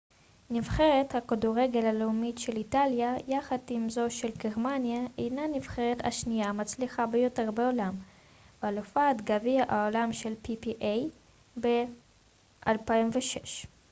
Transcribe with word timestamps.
נבחרת 0.49 1.15
הכדורגל 1.15 1.85
הלאומית 1.85 2.37
של 2.37 2.57
איטליה 2.57 3.15
יחד 3.27 3.57
עם 3.69 3.89
זו 3.89 4.09
של 4.09 4.29
גרמניה 4.37 4.99
הינה 5.17 5.41
הנבחרת 5.43 5.97
השנייה 6.05 6.47
המצליחה 6.49 7.05
ביותר 7.05 7.51
בעולם 7.51 7.95
ואלופת 8.63 9.15
גביע 9.17 9.63
העולם 9.71 10.13
של 10.13 10.33
פיפ 10.41 10.67
א 10.67 10.85
ב-2006 11.61 13.67